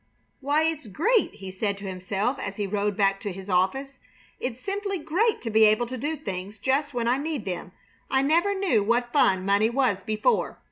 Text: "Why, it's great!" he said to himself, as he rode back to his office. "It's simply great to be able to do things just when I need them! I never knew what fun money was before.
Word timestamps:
"Why, 0.39 0.63
it's 0.63 0.87
great!" 0.87 1.35
he 1.35 1.51
said 1.51 1.77
to 1.77 1.87
himself, 1.87 2.39
as 2.39 2.55
he 2.55 2.65
rode 2.65 2.97
back 2.97 3.19
to 3.19 3.31
his 3.31 3.51
office. 3.51 3.99
"It's 4.39 4.59
simply 4.59 4.97
great 4.97 5.43
to 5.43 5.51
be 5.51 5.63
able 5.65 5.85
to 5.85 5.95
do 5.95 6.15
things 6.15 6.57
just 6.57 6.91
when 6.95 7.07
I 7.07 7.17
need 7.19 7.45
them! 7.45 7.71
I 8.09 8.23
never 8.23 8.55
knew 8.57 8.81
what 8.83 9.13
fun 9.13 9.45
money 9.45 9.69
was 9.69 10.03
before. 10.03 10.57